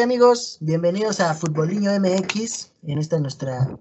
[0.00, 0.56] ¿Qué hay amigos?
[0.62, 2.72] Bienvenidos a Futboliño MX.
[2.84, 3.78] En este nuestra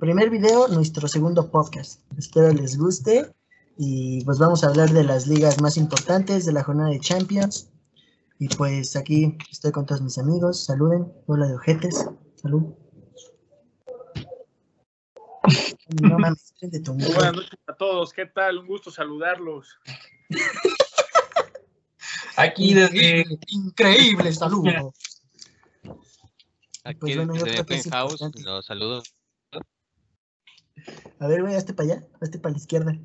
[0.00, 2.00] primer video, nuestro segundo podcast.
[2.18, 3.32] Espero les guste
[3.78, 7.70] y pues vamos a hablar de las ligas más importantes de la jornada de Champions.
[8.40, 10.64] Y pues aquí estoy con todos mis amigos.
[10.64, 11.06] Saluden.
[11.26, 12.04] Hola de ojetes.
[12.34, 12.64] Salud.
[16.02, 18.12] No mames, de tu Buenas noches a todos.
[18.12, 18.58] ¿Qué tal?
[18.58, 19.78] Un gusto saludarlos.
[22.34, 24.92] Aquí desde increíble saludo.
[26.84, 29.02] Aquí pues bueno, desde Penthouse los saludo.
[31.18, 32.98] A ver, voy, hazte para allá, hazte para la izquierda.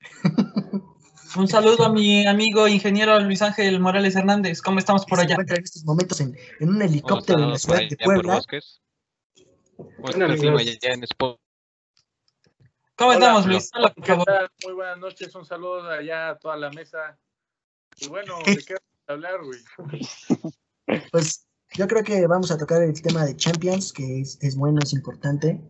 [1.36, 4.60] Un saludo a mi amigo ingeniero Luis Ángel Morales Hernández.
[4.60, 5.36] ¿Cómo estamos por allá?
[5.46, 8.42] Se en estos momentos en, en un helicóptero en la ciudad de Puebla.
[12.96, 13.70] ¿Cómo estamos, Luis?
[13.74, 13.94] Hola,
[14.64, 17.18] Muy buenas noches, un saludo allá a toda la mesa.
[17.96, 19.60] Y bueno, ¿de qué vamos a hablar, güey?
[21.10, 24.80] Pues yo creo que vamos a tocar el tema de Champions, que es, es bueno,
[24.82, 25.60] es importante.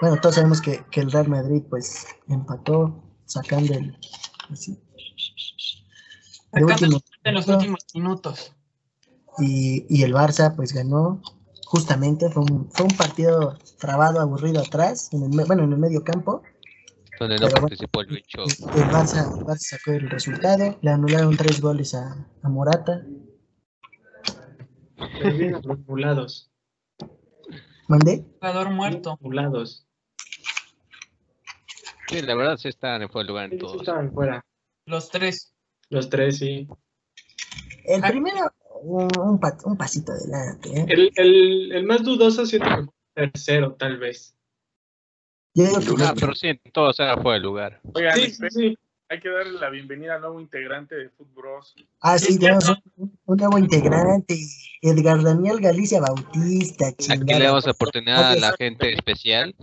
[0.00, 3.96] Bueno, todos sabemos que, que, el Real Madrid pues empató sacando el
[4.50, 4.78] así.
[6.52, 8.54] Sacando en los últimos minutos.
[9.38, 11.20] Y, y, el Barça pues ganó
[11.66, 16.04] justamente, fue un, fue un partido trabado, aburrido atrás, en el, bueno, en el medio
[16.04, 16.42] campo.
[17.26, 18.42] Donde no participó el bicho.
[18.42, 23.02] El Barça, el Barça, sacó el resultado, le anularon tres goles a, a Morata.
[25.34, 26.50] Bien anulados.
[27.88, 28.26] ¿Mandé?
[28.40, 29.18] Jugador muerto.
[29.22, 29.86] Anulados.
[32.08, 33.72] Sí, la verdad sí estaban en fuera lugar en todos.
[33.72, 34.44] Sí estaban fuera.
[34.84, 35.54] Los tres.
[35.88, 36.68] Los tres, sí.
[37.86, 38.52] El primero,
[38.82, 40.68] un, un, un pasito adelante.
[40.78, 40.86] ¿eh?
[40.90, 44.33] El, el, el, más dudoso siento que tercero, tal vez.
[45.54, 47.80] Que ah, pero sí, todo sea fue el lugar.
[47.94, 48.78] Oigan, sí, sí, sí.
[49.08, 51.76] hay que darle la bienvenida al nuevo integrante de Footbros.
[52.00, 54.36] Ah, sí, tenemos un, un, nuevo integrante,
[54.82, 56.92] Edgar Daniel Galicia Bautista.
[56.96, 57.22] Chingada.
[57.22, 59.54] Aquí le damos oportunidad a la gente especial.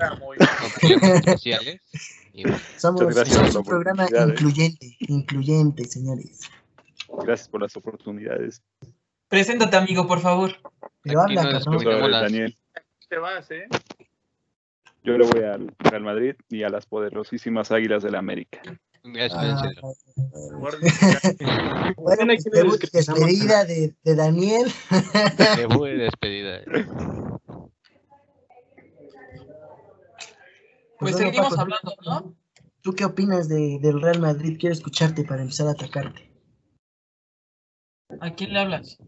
[2.78, 6.40] Somos, somos un programa incluyente, incluyente, señores.
[7.26, 8.64] Gracias por las oportunidades.
[9.28, 10.56] Preséntate, amigo, por favor.
[11.04, 12.12] Pero habla, cabrón.
[12.12, 12.58] Daniel.
[13.10, 13.68] Te vas, ¿eh?
[15.04, 18.62] Yo le voy al Real Madrid y a las poderosísimas Águilas del la América.
[19.32, 19.72] Ah,
[21.98, 22.34] bueno,
[22.94, 24.72] despedida de, de Daniel.
[25.58, 26.62] Debut y despedida.
[31.00, 32.36] Pues, pues seguimos hablando, ¿no?
[32.82, 34.58] ¿Tú qué opinas de, del Real Madrid?
[34.60, 36.32] Quiero escucharte para empezar a atacarte.
[38.20, 39.00] ¿A quién le hablas?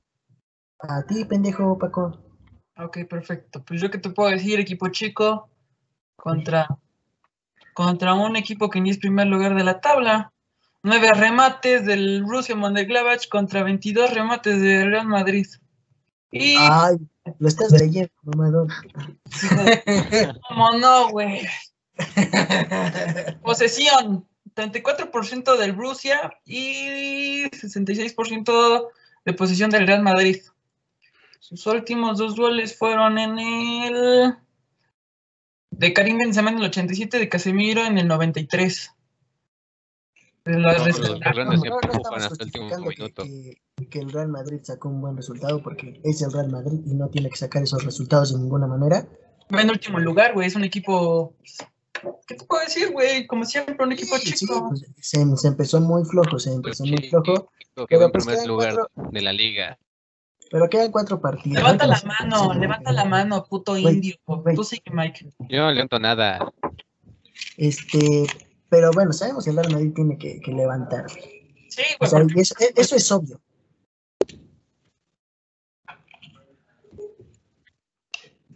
[0.79, 2.19] A ti, pendejo, Paco.
[2.77, 3.63] Ok, perfecto.
[3.63, 5.49] Pues yo qué te puedo decir, equipo chico,
[6.23, 6.69] contra,
[7.73, 10.31] contra un equipo que ni es primer lugar de la tabla.
[10.81, 15.47] Nueve remates del Rusia Mönchengladbach contra 22 remates del Real Madrid.
[16.31, 16.55] Y...
[16.57, 16.95] Ay,
[17.39, 18.67] lo estás leyendo, mamador.
[20.47, 21.41] ¿Cómo no, güey?
[23.43, 28.87] Posesión, 34% del Rusia y 66%
[29.25, 30.41] de posesión del Real Madrid.
[31.39, 34.37] Sus últimos dos goles fueron en el
[35.83, 38.91] de Karim Benzema en el 87, de Casemiro en el 93.
[40.45, 40.69] no, no,
[43.89, 47.09] que, el Real Madrid sacó un buen resultado porque es el Real Madrid y no
[47.09, 49.05] tiene que sacar esos resultados de ninguna manera.
[49.53, 51.35] Va en último lugar, güey, es un equipo
[52.27, 53.27] ¿Qué te puedo decir, güey?
[53.27, 54.37] Como siempre, un equipo chico.
[54.37, 57.49] Sí, pues, se, se, empezó muy flojo, se empezó muy flojo.
[57.87, 59.77] Que va en pues primer lugar cuatro, de la liga.
[60.53, 61.57] Pero quedan cuatro partidos.
[61.57, 64.17] Levanta la mano, levanta la mano, puto wey, indio.
[64.27, 64.55] Wey.
[64.55, 65.33] Tú sigue, Mike.
[65.49, 66.53] Yo no levanto nada.
[67.57, 68.27] Este,
[68.69, 71.09] pero bueno, sabemos que el Real Madrid tiene que, que levantar.
[71.09, 72.07] Sí, güey.
[72.07, 73.41] O sea, eso, eso es obvio.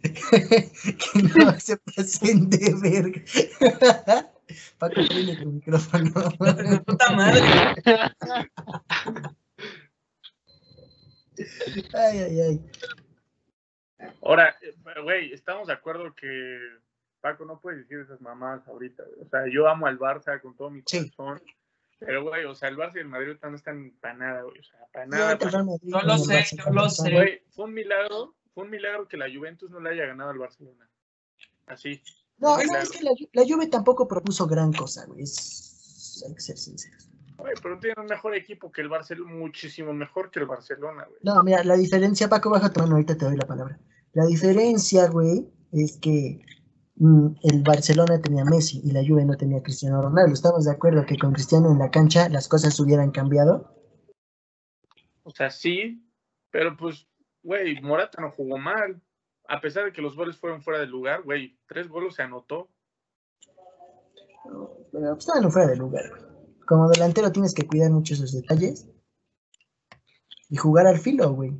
[0.00, 3.20] que no se pasen de verga.
[4.78, 6.12] Paco, prende tu micrófono.
[6.86, 7.42] Puta madre.
[11.94, 12.70] Ay, ay, ay.
[14.22, 14.56] Ahora,
[15.02, 16.58] güey, estamos de acuerdo que
[17.20, 19.02] Paco no puede decir esas mamás ahorita.
[19.20, 21.40] O sea, yo amo al Barça con todo mi corazón.
[21.44, 21.54] Sí.
[22.00, 24.58] Pero, güey, o sea, el Barça y el Madrid no están para nada, güey.
[24.60, 25.38] O sea, para nada.
[25.82, 27.10] No lo sé, no lo sé.
[27.10, 30.38] Güey, fue un milagro fue un milagro que la Juventus no le haya ganado al
[30.38, 30.90] Barcelona.
[31.66, 32.02] Así.
[32.38, 35.22] No, no es que la, la, Juve tampoco propuso gran cosa, güey.
[35.22, 37.07] Es, hay que ser sinceros.
[37.38, 41.20] Oye, pero tiene un mejor equipo que el Barcelona, muchísimo mejor que el Barcelona, güey.
[41.22, 43.78] No, mira, la diferencia, Paco, baja tu mano, ahorita te doy la palabra.
[44.12, 46.40] La diferencia, güey, es que
[46.96, 50.32] mm, el Barcelona tenía Messi y la Juve no tenía Cristiano Ronaldo.
[50.32, 53.72] ¿Estamos de acuerdo que con Cristiano en la cancha las cosas hubieran cambiado?
[55.22, 56.04] O sea, sí,
[56.50, 57.06] pero pues,
[57.44, 59.00] güey, Morata no jugó mal.
[59.46, 62.68] A pesar de que los goles fueron fuera de lugar, güey, tres goles se anotó.
[64.42, 66.27] Pero pues estaban fuera de lugar, güey.
[66.68, 68.86] Como delantero tienes que cuidar mucho esos detalles.
[70.50, 71.52] Y jugar al filo, güey.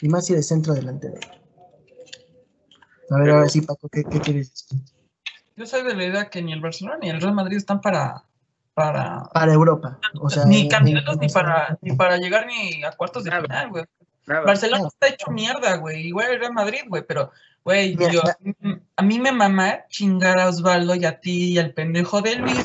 [0.00, 1.14] Y más si eres centro delantero.
[3.10, 4.78] A ver, Pero- ahora sí, Paco, ¿qué, qué quieres decir?
[5.56, 8.24] Yo soy de la idea que ni el Barcelona ni el Real Madrid están para,
[8.72, 9.98] para Para Europa.
[10.20, 13.42] O sea, ni candidatos en- ni para ni para llegar ni a cuartos de Nada.
[13.42, 13.84] final, güey.
[14.26, 14.42] Nada.
[14.42, 16.06] Barcelona está hecho mierda, güey.
[16.06, 17.32] Igual el Real Madrid, güey, pero,
[17.64, 18.22] güey, yo,
[18.96, 22.64] a mí me mama chingar a Osvaldo y a ti y al pendejo de Luis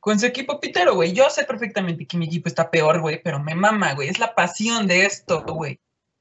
[0.00, 1.12] con, su equipo pitero, güey.
[1.12, 4.08] Yo sé perfectamente que mi equipo está peor, güey, pero me mama, güey.
[4.08, 5.78] Es la pasión de esto, güey.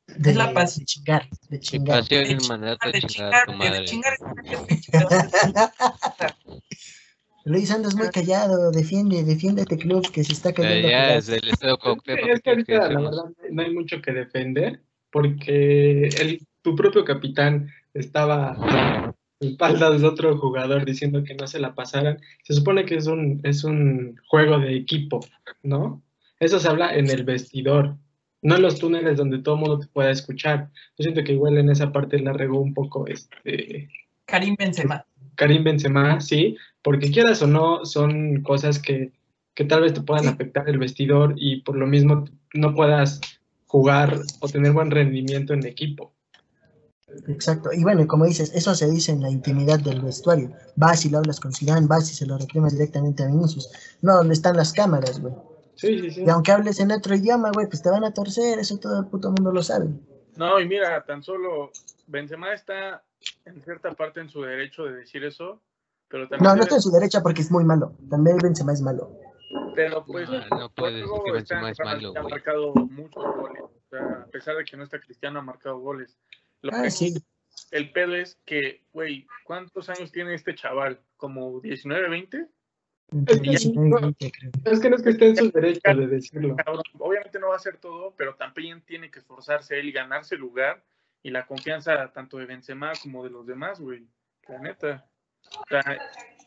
[0.08, 0.86] de, es la de pasión.
[0.86, 2.00] chingar, de chingar.
[2.02, 4.22] pasión De mandato de de chingar tu güey, de chingar es-
[7.44, 10.88] Luis, andas muy callado, defiende, defiende este club que se está Ya, cayendo.
[10.88, 13.62] a ya, desde el estado Cuauhtémoc, Es que ¿qué quieres que ahorita, la verdad, no
[13.64, 14.82] hay mucho que defender,
[15.12, 18.56] porque el, tu propio capitán estaba
[19.42, 22.20] espaldas de otro jugador diciendo que no se la pasaran.
[22.44, 25.20] Se supone que es un, es un juego de equipo,
[25.64, 26.02] ¿no?
[26.40, 27.98] Eso se habla en el vestidor,
[28.42, 30.70] no en los túneles donde todo el mundo te pueda escuchar.
[30.98, 33.90] Yo siento que igual en esa parte la regó un poco este,
[34.26, 35.06] Karim Benzema.
[35.36, 39.12] Karim Benzema, sí, porque quieras o no, son cosas que,
[39.56, 43.22] que tal vez te puedan afectar el vestidor y por lo mismo no puedas
[43.66, 46.14] jugar o tener buen rendimiento en equipo.
[47.28, 47.72] Exacto.
[47.74, 50.52] Y bueno, y como dices, eso se dice en la intimidad del vestuario.
[50.76, 53.70] Vas y lo hablas con Zidane, vas y se lo reclamas directamente a Vinicius.
[54.02, 55.34] No, donde están las cámaras, güey.
[55.76, 56.24] Sí, sí, sí.
[56.26, 59.08] Y aunque hables en otro idioma, güey, pues te van a torcer, eso todo el
[59.08, 59.90] puto mundo lo sabe.
[60.36, 61.72] No, y mira, tan solo
[62.08, 63.04] Benzema está
[63.46, 65.62] en cierta parte en su derecho de decir eso,
[66.08, 67.94] pero también No, no está en su derecha porque es muy malo.
[68.10, 69.12] También Benzema es malo.
[69.76, 72.30] pero pues No, no puedes decir luego que está Benzema es en Real malo, ha
[72.30, 73.64] marcado muchos goles.
[73.64, 76.18] O sea, a pesar de que no está Cristiano, ha marcado goles.
[76.62, 77.14] Lo Ah, que sí.
[77.72, 81.02] el pedo es que, güey, ¿cuántos años tiene este chaval?
[81.18, 82.48] ¿Como 19, 20?
[83.12, 84.52] Entre Es que- 19 y 20, creo.
[84.66, 86.56] Es que no es que esté en su derecho de decirlo.
[87.00, 90.42] Obviamente no va a hacer todo, pero también tiene que esforzarse él y ganarse el
[90.42, 90.84] lugar
[91.24, 94.08] y la confianza tanto de Benzema como de los demás, güey.
[94.48, 95.10] La neta.
[95.60, 95.82] O sea,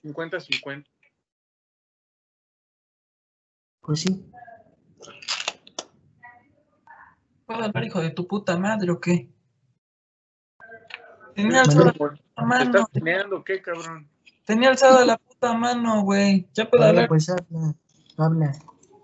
[0.02, 0.88] 50-50.
[3.80, 4.24] Pues sí.
[7.44, 9.28] ¿Puedo hablar, hijo de tu puta madre o qué?
[11.34, 11.94] Tenía ¿Te la
[12.44, 14.08] mano, estás peleando o qué, cabrón?
[14.44, 16.46] tenía alzada la puta mano, güey.
[16.54, 17.08] Ya puedo Habla, hablar.
[17.08, 17.74] pues habla,
[18.16, 18.52] habla.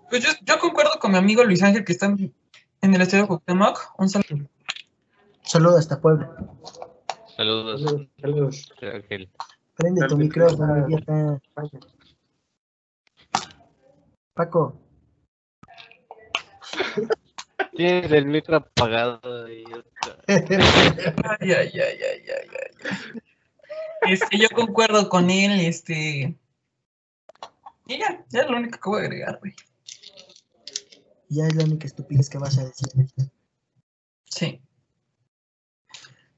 [0.09, 2.33] Pues yo, yo concuerdo con mi amigo Luis Ángel que está en,
[2.81, 3.93] en el estadio Cuauhtémoc.
[3.97, 4.47] Un saludo.
[5.43, 6.35] Saludo hasta Puebla.
[7.35, 8.71] Saludos, Saludos, saludos.
[8.81, 9.29] Ángel.
[9.75, 11.41] Prende tu micrófono, idiota.
[14.33, 14.77] Paco,
[17.75, 19.63] Tienes el micro apagado, ay,
[20.27, 22.20] ay, ay, ay.
[24.01, 26.35] Este, yo concuerdo con él, este.
[27.85, 29.53] Y ya, ya es lo único que voy a agregar, güey.
[31.29, 32.89] ya es la única estupidez que vas a decir.
[34.25, 34.61] Sí.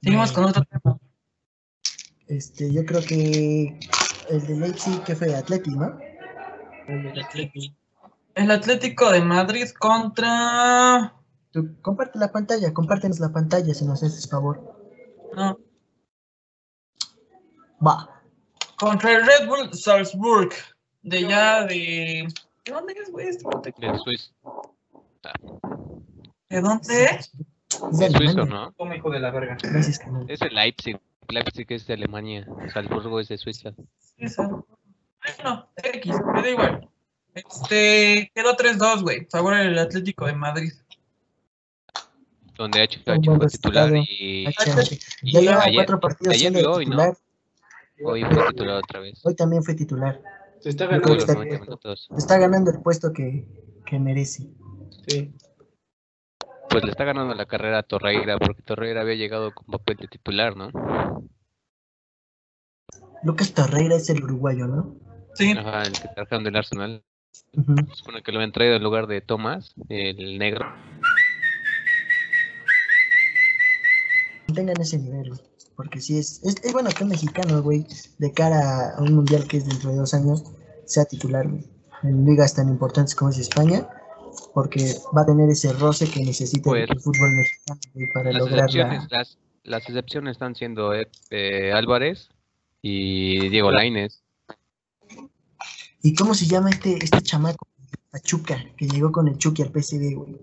[0.01, 0.99] Seguimos con otro tema.
[2.27, 3.79] Este, yo creo que
[4.29, 5.97] el de Leipzig, que fue Atleti, ¿no?
[8.35, 11.15] El Atlético de Madrid contra.
[11.51, 14.75] Tú, comparte la pantalla, compártenos la pantalla si nos haces favor.
[15.35, 15.57] No,
[17.85, 18.09] Va.
[18.77, 20.53] contra el Red Bull Salzburg.
[21.01, 22.27] De ya de.
[22.65, 23.27] ¿De dónde es, güey?
[23.27, 23.49] este?
[23.77, 24.31] De Suiza,
[26.49, 27.31] ¿De dónde es?
[27.91, 28.45] De suizo.
[28.45, 28.71] ¿no?
[28.73, 29.57] Como hijo de la verga.
[30.27, 30.99] Es el Leipzig.
[31.27, 32.47] Leipzig es de Alemania.
[32.73, 33.73] Salzburgo es de Suiza.
[34.17, 34.65] Eso.
[35.37, 36.89] Bueno, X, me da igual.
[37.33, 39.27] Este, quedó 3-2, güey.
[39.29, 40.71] Favor el Atlético de Madrid.
[42.55, 44.45] Donde buen fue titular y
[45.23, 47.17] Ya lleva cuatro partidos ayer y hoy, ¿no?
[48.05, 49.19] Hoy fue titular otra vez.
[49.25, 50.21] Hoy también fue titular.
[50.59, 51.15] Se está ganando.
[51.15, 52.07] está- 90 minutos.
[52.17, 53.45] Está ganando el puesto que,
[53.85, 54.49] que merece.
[55.07, 55.33] Sí.
[56.69, 60.07] Pues le está ganando la carrera a Torreira, porque Torreira había llegado con papel de
[60.07, 60.71] titular, ¿no?
[63.23, 64.95] Lucas Torreira es el uruguayo, ¿no?
[65.35, 67.03] Sí, Ajá, el que trajeron del Arsenal.
[67.55, 67.75] Ujú.
[67.89, 70.65] Se supone que lo habían traído en lugar de Thomas, el negro.
[74.53, 75.41] Tengan ese nivel, güey,
[75.75, 77.85] porque sí es, es, es bueno que un mexicano, güey,
[78.17, 80.43] de cara a un mundial que es dentro de dos años,
[80.85, 81.65] sea titular, güey,
[82.03, 83.87] en ligas tan importantes como es España,
[84.53, 88.39] porque va a tener ese roce que necesita Pues, el fútbol mexicano güey, para Las
[88.39, 89.17] lograr excepciones, la...
[89.17, 92.29] las, las excepciones están siendo eh, eh, Álvarez
[92.81, 94.21] y Diego Lainez.
[96.01, 97.67] ¿Y cómo se llama este, este chamaco?
[98.11, 100.37] Pachuca, que llegó con el Chucky al PSV, güey.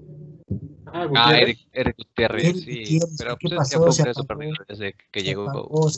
[0.93, 1.39] Ah, Ah.
[1.39, 2.81] Eric, Eric Gutiérrez, Eric sí.
[2.81, 3.93] Gutiérrez, pero ¿qué pues pasó?
[3.93, 4.41] Se apagó.
[4.69, 5.49] desde que Se llegó.
[5.51, 5.89] apagó,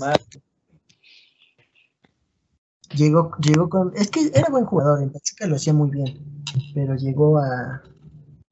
[2.94, 3.92] Llegó, llegó con.
[3.96, 6.42] Es que era buen jugador, en Pachuca lo hacía muy bien.
[6.74, 7.82] Pero llegó a.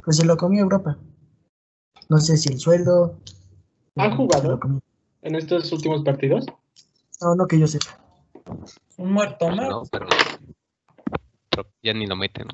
[0.03, 0.97] Pues se lo comió Europa.
[2.09, 3.19] No sé si el sueldo.
[3.97, 4.53] ¿Han jugado?
[4.53, 4.81] lo comió.
[5.23, 6.47] En estos últimos partidos.
[7.21, 7.99] No, no que yo sepa.
[8.97, 9.69] Un muerto Pues más.
[9.69, 10.07] no, pero,
[11.51, 12.47] pero ya ni lo meten.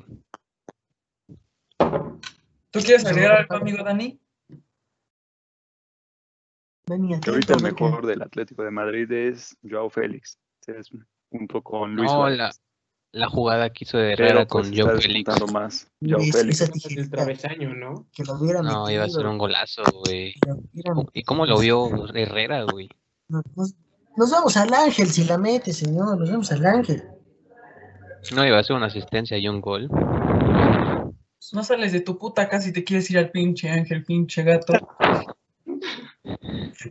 [2.77, 4.19] ¿Tú quieres agregar algo, amigo Dani?
[6.87, 10.37] Venía Que ahorita el mejor del Atlético de Madrid es Joao Félix.
[10.67, 10.89] Es
[11.31, 12.37] junto con Luis No, Suárez.
[12.37, 12.51] la,
[13.13, 15.51] la jugada que hizo de Herrera Pero con pues Joe está Félix.
[15.51, 15.91] más.
[16.01, 16.61] Joao Es- Félix.
[16.61, 18.07] esa El travesaño, ¿no?
[18.13, 18.91] que lo hubiera No, metido.
[18.91, 20.33] iba a ser un golazo, güey.
[21.13, 22.89] ¿Y cómo lo vio Herrera, güey?
[23.29, 23.75] Nos, nos-
[24.15, 26.17] nos vamos al ángel si la mete, señor.
[26.17, 27.03] Nos vamos al ángel.
[28.33, 29.89] No, iba a ser una asistencia y un gol.
[31.53, 34.73] No sales de tu puta casa y te quieres ir al pinche ángel, pinche gato.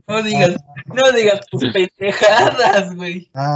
[0.06, 3.30] No digas, no digas tus pendejadas, güey.
[3.34, 3.54] Ah,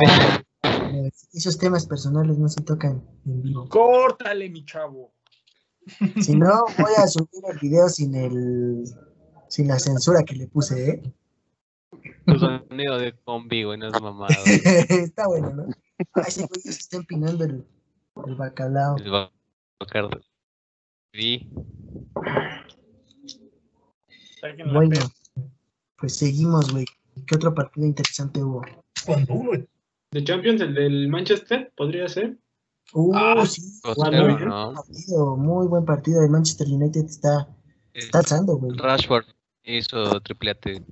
[1.33, 3.69] esos temas personales no se tocan en vivo.
[3.69, 5.13] Córtale, mi chavo.
[6.21, 8.85] Si no, voy a subir el video sin el
[9.49, 11.15] sin la censura que le puse, ¿eh?
[12.27, 14.29] Tu sonido de combi, güey, no es mamado.
[14.45, 15.65] está bueno, ¿no?
[16.15, 17.65] Ay, ese güey se está empinando el,
[18.27, 18.97] el bacalao.
[18.99, 19.11] El
[19.81, 20.30] Bacardi.
[21.13, 21.49] Sí.
[24.73, 25.01] Bueno,
[25.99, 26.87] pues seguimos, güey.
[27.27, 28.63] ¿Qué otro partido interesante hubo?
[30.13, 32.39] De Champions, el del Manchester, podría ser.
[32.93, 34.49] Uh, Ah, sí, Bueno, Costero, bien.
[34.49, 34.73] ¿no?
[34.75, 36.23] partido, muy buen partido.
[36.23, 37.49] El Manchester United está,
[37.93, 38.77] está alzando, güey.
[38.77, 39.27] Rashford
[39.65, 40.83] hizo triplete.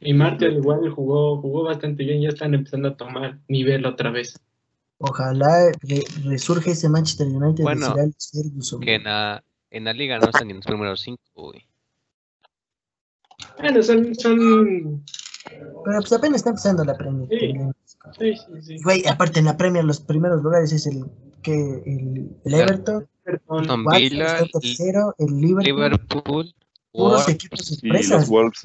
[0.00, 4.38] Y Martial igual jugó, jugó bastante bien, ya están empezando a tomar nivel otra vez.
[4.98, 8.12] Ojalá re- resurge ese Manchester United Bueno, de.
[8.80, 11.64] Que en la, en la liga no están ni en los primeros cinco, güey.
[13.58, 15.04] Bueno, son, son,
[15.84, 17.28] Pero pues apenas está empezando la Premier.
[17.28, 17.54] Sí.
[18.18, 18.82] sí, sí, sí.
[18.82, 21.04] Güey, aparte en la Premier los primeros lugares es el
[21.42, 21.54] que
[21.86, 22.54] el, el.
[22.54, 23.06] Everton,
[23.96, 26.54] Villa, está tercero, el Liverpool, Liverpool, puros
[26.92, 28.10] Wolves, equipos Sí, sorpresas.
[28.20, 28.62] los Wolves.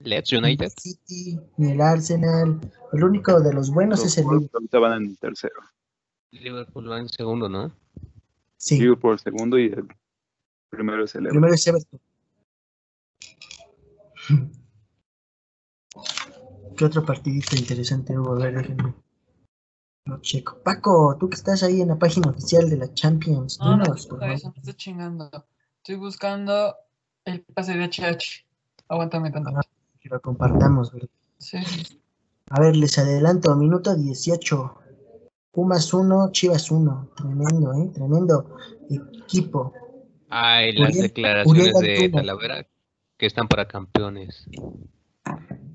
[0.00, 0.72] Leeds ni el United.
[0.76, 2.60] City, el Arsenal.
[2.92, 4.50] El único de los buenos Los es el Liverpool.
[4.54, 5.54] ahorita van en tercero.
[6.32, 7.72] Liverpool va en segundo, ¿no?
[8.56, 9.86] Sí, Liverpool segundo y el
[10.70, 11.34] primero es el Everton.
[11.34, 12.00] primero es Everton.
[16.76, 18.32] ¿Qué otro partidito interesante hubo?
[18.32, 18.94] A ver, déjenme.
[20.06, 20.58] Lo checo.
[20.62, 24.06] Paco, tú que estás ahí en la página oficial de la Champions, No, no, dinos,
[24.06, 25.30] por no, eso me está chingando.
[25.76, 26.74] Estoy buscando
[27.24, 28.46] el pase de HH.
[28.88, 29.50] Aguántame tanto.
[29.54, 29.60] Ah.
[30.00, 31.10] Que lo compartamos, ¿verdad?
[31.38, 32.00] Sí, sí.
[32.48, 34.76] A ver, les adelanto, minuto 18.
[35.52, 37.10] Pumas 1, Chivas 1.
[37.16, 37.90] Tremendo, ¿eh?
[37.92, 38.56] Tremendo
[38.88, 39.72] equipo.
[40.30, 42.08] Ay, las Uriel- declaraciones Uriel de.
[42.10, 42.66] Talavera
[43.18, 44.46] que están para campeones.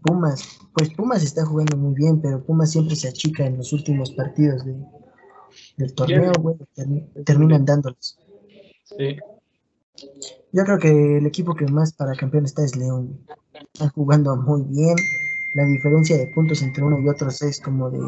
[0.02, 4.12] Pumas, pues Pumas está jugando muy bien, pero Pumas siempre se achica en los últimos
[4.12, 4.76] partidos de-
[5.78, 6.56] del torneo, güey.
[6.76, 8.18] termi- terminan dándoles.
[8.84, 9.18] sí.
[10.52, 13.26] Yo creo que el equipo que más para campeón está es León.
[13.74, 14.96] Están jugando muy bien.
[15.54, 18.00] La diferencia de puntos entre uno y otro es como de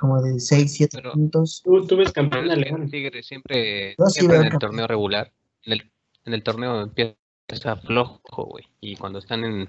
[0.00, 1.62] como de 6, 7 Pero- puntos.
[1.64, 2.90] Tú, tú ves Pero campeón a que León.
[2.90, 4.70] Tigre siempre, Yo sí siempre veo en el campeón.
[4.70, 5.32] torneo regular,
[5.64, 5.92] en el,
[6.24, 8.64] en el torneo empieza flojo, güey.
[8.80, 9.68] Y cuando están en,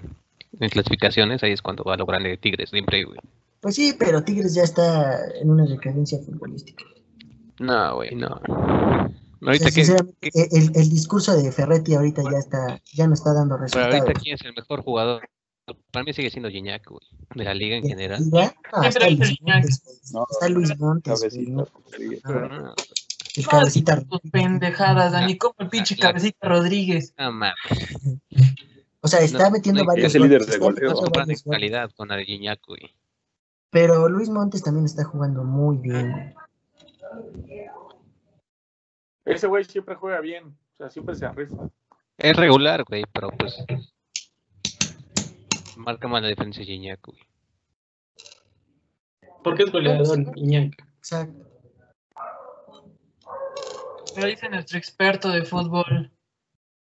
[0.58, 3.18] en clasificaciones, ahí es cuando va lo grande de Tigres, siempre, güey.
[3.60, 6.84] Pues sí, pero Tigres ya está en una decadencia futbolística.
[7.60, 8.40] No, güey, no.
[8.48, 13.32] O Ahorita sea, que, el, el discurso de Ferretti ahorita ya está, ya no está
[13.34, 13.94] dando pero resultados.
[14.00, 15.28] ahorita quién es el mejor jugador.
[15.90, 17.00] Para mí sigue siendo Gignac, güey,
[17.34, 18.22] de la liga en ¿De general.
[18.24, 18.54] Liga?
[18.72, 19.40] No, está Luis.
[19.40, 20.10] Montes.
[20.12, 21.24] No, Está Luis Montes.
[22.24, 22.74] Ah,
[23.36, 24.02] el cabecita.
[24.04, 25.38] tus pendejadas, Dani.
[25.38, 27.14] Como el pinche La- cabecita Rodríguez.
[27.18, 27.54] no mames.
[29.00, 30.94] O sea, está No, metiendo no, varios es el líder de está goleo.
[31.26, 32.94] de calidad con la de Gignac, güey.
[33.70, 36.34] Pero Luis Montes también está jugando muy bien.
[39.24, 40.44] Ese güey siempre juega bien.
[40.46, 41.68] O sea, siempre se arriesga.
[42.18, 43.56] Es regular, güey, pero pues.
[45.76, 47.18] Marca más la diferencia Gignac, güey.
[49.42, 50.74] Porque es goleador, Iñak.
[50.98, 51.46] Exacto.
[54.16, 56.10] Lo dice nuestro experto de fútbol,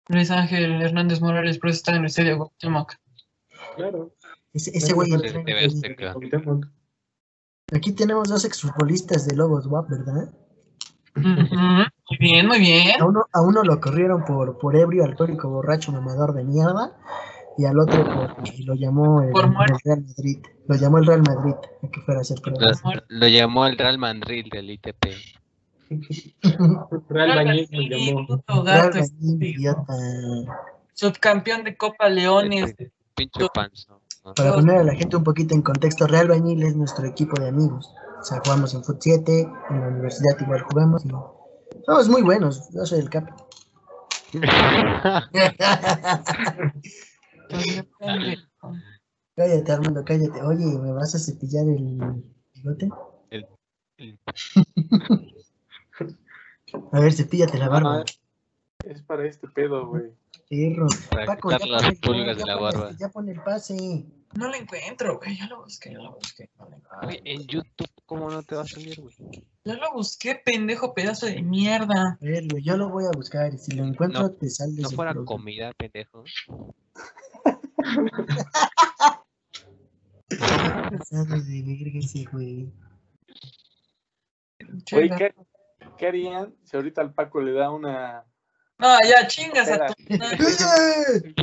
[0.08, 2.94] Luis Ángel Hernández Morales, por eso está en el estadio Cuauhtémoc.
[3.76, 4.14] Claro.
[4.54, 5.58] Ese, ese güey TV bien.
[5.66, 6.14] Azteca.
[6.14, 6.66] Cuauhtémoc.
[7.74, 10.34] Aquí tenemos dos exfutbolistas de Lobos WAP, ¿verdad?
[11.16, 13.02] Muy bien, muy bien.
[13.02, 16.96] A uno, a uno lo corrieron por, por ebrio, alcohólico, borracho, mamador de mierda.
[17.58, 19.52] Y al otro porque lo llamó el, Por
[19.84, 20.38] Real Madrid.
[20.68, 22.52] Lo llamó el Real Madrid a que fuera a.
[22.52, 25.06] Lo, lo llamó el Real Madrid del ITP.
[27.10, 28.44] Real Bañil nos Sí, llamó.
[28.64, 29.94] Real Madrid, idiota.
[30.94, 32.72] Subcampeón de Copa Leones.
[32.72, 34.02] Este, Pinche panzo.
[34.36, 37.48] Para poner a la gente un poquito en contexto, Real Bañil es nuestro equipo de
[37.48, 37.90] amigos.
[38.20, 41.10] O sea, jugamos en Foot 7, en la universidad igual jugamos y
[41.86, 42.70] somos muy buenos.
[42.74, 43.30] Yo soy el cap.
[49.36, 50.42] cállate, Armando, cállate.
[50.42, 52.24] Oye, ¿me vas a cepillar el
[52.54, 52.90] bigote?
[53.30, 53.48] El-
[53.98, 54.20] el-
[56.92, 58.04] A ver, cepíllate la barba.
[58.84, 60.12] Es para este pedo, güey.
[60.50, 60.88] Perro.
[61.10, 62.92] Para Paco, quitar las pulgas de la barba.
[63.00, 64.06] Ya pon el pase.
[64.36, 65.38] No lo encuentro, güey.
[65.38, 66.50] Ya lo busqué, ya lo busqué.
[66.58, 67.00] no lo encuentro.
[67.04, 69.16] Güey, en YouTube, ¿cómo no te va a salir, güey?
[69.64, 72.18] Ya lo busqué, pendejo pedazo de mierda.
[72.22, 74.78] A ver, güey, yo lo voy a buscar y si lo encuentro No, te sales
[74.78, 76.24] No fuera comida, pendejo.
[84.84, 85.18] Chinga.
[85.18, 85.34] ¿qué,
[85.98, 88.26] ¿qué harían si ahorita al Paco le da una...
[88.80, 89.94] No, ya chingas a tu.
[90.08, 91.34] ¡Eh!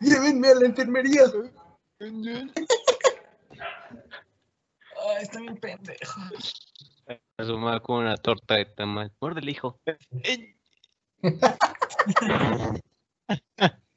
[0.00, 1.22] Llévenme a la enfermería.
[2.00, 2.50] Ay,
[5.20, 6.20] está bien pendejo.
[7.36, 9.12] A su madre con una torta de tamal.
[9.20, 9.80] Muerde hijo.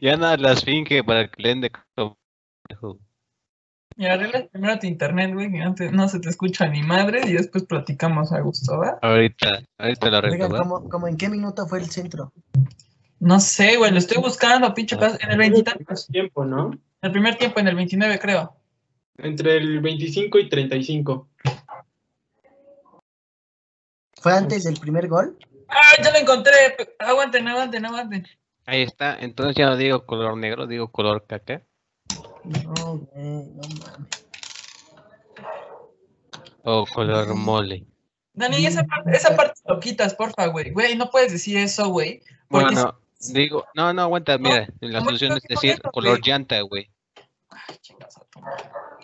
[0.00, 2.16] ya nada las finge para que le den de comer.
[3.96, 7.20] Y arreglas primero tu internet, güey, que no, te- no se te escucha ni madre
[7.26, 8.98] y después platicamos a gusto, ¿va?
[9.02, 10.48] Ahorita, ahorita lo arreglo.
[10.48, 12.32] ¿cómo, cómo en qué minuto fue el centro?
[13.20, 15.18] No sé, güey, lo estoy buscando, pinche pedazo.
[15.20, 16.72] En el 23, Tiempo, ¿no?
[16.72, 18.56] en el primer tiempo, en el 29, creo.
[19.18, 21.28] Entre el 25 y 35.
[24.20, 25.36] ¿Fue antes del primer gol?
[25.68, 26.52] ¡Ah, ya lo encontré!
[26.98, 28.26] Aguanten, aguanten, aguanten.
[28.66, 29.18] Ahí está.
[29.18, 31.62] Entonces ya no digo color negro, digo color caca.
[32.44, 34.26] No, güey, no mames.
[36.64, 37.86] O color mole.
[38.34, 40.70] Dani, esa parte, esa parte lo quitas, porfa, güey.
[40.70, 42.22] Güey, no puedes decir eso, güey.
[42.48, 42.98] Porque Bueno,
[43.32, 46.22] digo, no, no, aguanta, mira, la ¿cómo solución es decir color güey?
[46.24, 46.90] llanta, güey.
[47.50, 48.22] Ay, chingas a.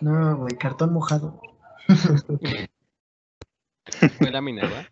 [0.00, 1.40] No, güey, cartón mojado.
[4.18, 4.86] Fue lámina, ¿va?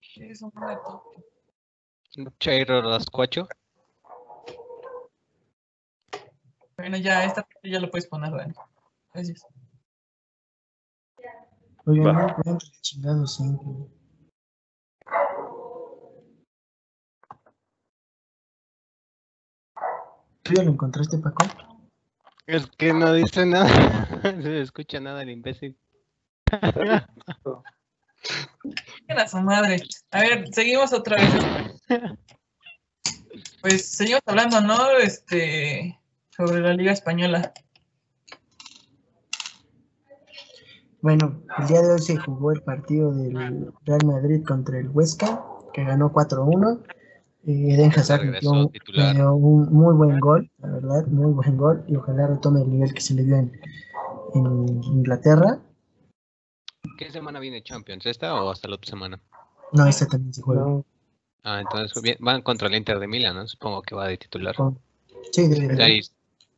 [0.00, 1.04] ¿Qué es un rato?
[2.38, 3.46] Chairo rascuacho.
[6.76, 8.54] Bueno, ya, esta parte ya lo puedes poner, Dani.
[9.12, 9.46] Gracias.
[11.86, 12.36] Va.
[12.44, 13.88] no el chingado centro.
[20.42, 21.46] ¿Tú ya lo encontraste, Paco?
[22.46, 23.68] Es que no dice nada.
[24.36, 25.78] No se escucha nada el imbécil.
[26.46, 26.60] ¿Qué
[29.08, 29.82] era su madre?
[30.10, 31.79] A ver, seguimos otra vez.
[33.62, 34.90] Pues seguimos hablando, ¿no?
[35.02, 35.98] Este,
[36.30, 37.52] sobre la Liga Española.
[41.02, 45.42] Bueno, el día de hoy se jugó el partido del Real Madrid contra el Huesca,
[45.72, 46.82] que ganó 4-1.
[47.46, 51.96] Eh, Eden Hazard metió, metió un muy buen gol, la verdad, muy buen gol, y
[51.96, 53.58] ojalá retome el nivel que se le dio en,
[54.34, 55.58] en Inglaterra.
[56.98, 58.04] ¿Qué semana viene Champions?
[58.04, 59.20] ¿Esta o hasta la otra semana?
[59.72, 60.62] No, esta también se juega.
[60.62, 60.84] No.
[61.42, 63.46] Ah, entonces van contra el Inter de Milán, ¿no?
[63.48, 64.54] Supongo que va de titular.
[65.32, 66.00] Sí, de- Ahí,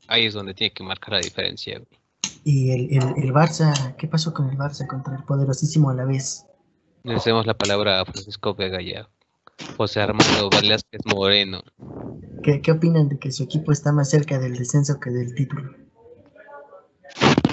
[0.09, 1.79] ahí es donde tiene que marcar la diferencia.
[1.79, 2.01] güey.
[2.45, 6.05] Y el, el, el Barça, ¿qué pasó con el Barça contra el poderosísimo a la
[6.05, 6.45] vez?
[7.05, 9.09] Le hacemos la palabra a Francisco Vega y a
[9.77, 11.63] José Armando Velázquez Moreno.
[12.43, 15.71] ¿Qué, ¿Qué opinan de que su equipo está más cerca del descenso que del título?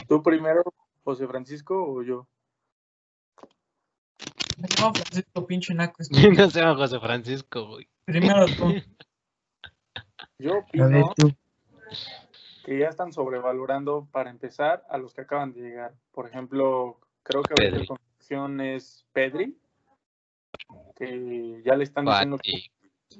[0.07, 0.63] ¿Tú primero,
[1.03, 2.27] José Francisco, o yo?
[4.61, 6.03] Me llamo Francisco pinche naco.
[6.37, 7.87] no se llama José Francisco, güey.
[8.05, 8.73] Primero tú.
[10.39, 11.33] Yo opino tú.
[12.65, 15.93] que ya están sobrevalorando, para empezar, a los que acaban de llegar.
[16.11, 19.57] Por ejemplo, creo que ahorita la condición es Pedri,
[20.95, 22.37] que ya le están diciendo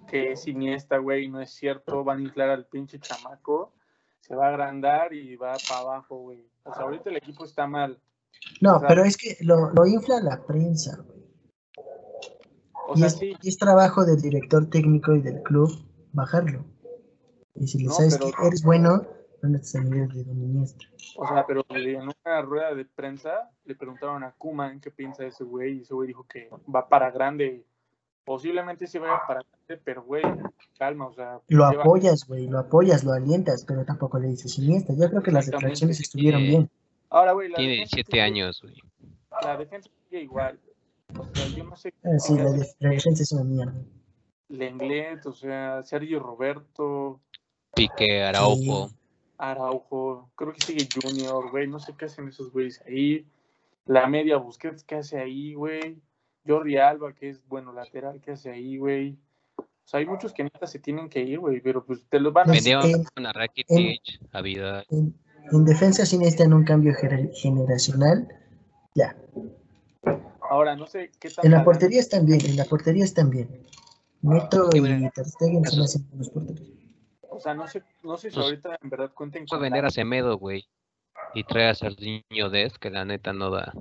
[0.08, 3.74] que, es Iniesta, güey, no es cierto, van a inflar al pinche chamaco,
[4.22, 6.46] se va a agrandar y va para abajo, güey.
[6.64, 8.00] O sea, ahorita el equipo está mal.
[8.62, 11.19] No, o sea- pero es que lo, lo infla la prensa, güey.
[12.90, 15.70] O Y sea, es, sí, es trabajo del director técnico y del club
[16.12, 16.66] bajarlo.
[17.56, 19.06] Y si le No, sabes pero- que eres bueno,
[19.44, 19.50] no
[19.84, 20.86] nivel de Iniesta.
[21.16, 25.30] o sea, pero en una rueda de prensa le preguntaron a Kuman qué piensa de
[25.30, 27.64] ese güey y ese güey dijo que va para grande.
[28.26, 30.24] Posiblemente se vaya para grande, pero güey,
[30.78, 34.58] calma, o sea, Lo lleva- apoyas, güey, lo apoyas, lo alientas, pero tampoco le dices
[34.60, 34.94] Iniesta.
[34.94, 36.70] Yo creo que las declaraciones estuvieron bien.
[37.10, 38.76] Ahora, güey, la Tiene defensa 17 sigue- años, güey.
[39.44, 40.60] La defensa sigue igual.
[41.18, 43.74] O sea, yo no sé Ah, sí, la, defensa es una mierda.
[44.50, 47.22] Lenglet, o sea, Sergio Roberto.
[47.76, 48.90] Pique, Araujo.
[49.38, 53.26] Araujo, creo que sigue Junior, güey, no sé qué hacen esos güeyes ahí.
[53.86, 56.02] La media Busquets, ¿qué hace ahí, güey?
[56.46, 59.18] Jordi Alba, que es bueno lateral, ¿qué hace ahí, güey?
[59.58, 62.32] O sea, hay muchos que neta se tienen que ir, güey, pero pues te los
[62.34, 62.54] van a...
[62.54, 64.86] Vendieron en- a Rakitic, a Vidal.
[64.90, 65.16] En,
[65.52, 68.28] en defensa sí necesitan un cambio gener- generacional.
[68.96, 69.16] Ya.
[70.50, 71.46] Ahora, no sé qué tal...
[71.46, 73.66] En la portería están bien, en la portería están bien.
[74.22, 75.10] Neto y bueno.
[75.14, 76.68] Ter Stegen me hacen buenos porteros.
[77.30, 79.62] O sea, no sé, no sé si Pues, ahorita en verdad cuenten Puede con...
[79.64, 80.68] vender la- a Semedo, güey.
[81.34, 83.72] Y trae a Sardiño Dest, que la neta no da.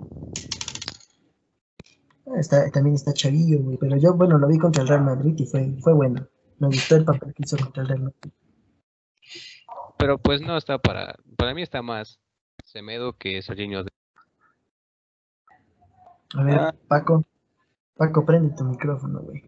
[2.27, 3.79] Ah, Está, también está Chavillo, güey.
[3.79, 6.29] Pero yo, bueno, lo vi contra el Real Madrid y fue, fue bueno.
[6.59, 8.33] Me gustó el papel que hizo contra el Real Madrid.
[9.97, 11.17] Pero pues no está para.
[11.37, 12.21] Para mí está más
[12.65, 13.97] Semedo que Sardiño Dest.
[16.35, 16.75] A ver, Ah.
[16.89, 17.25] Paco.
[17.97, 19.43] Paco, prende tu micrófono, güey.